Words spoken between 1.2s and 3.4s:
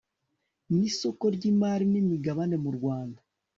ry imari n Imigabane mu Rwanda